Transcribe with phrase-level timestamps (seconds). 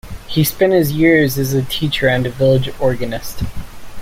[0.27, 3.43] He spent his early years as a teacher and a village organist.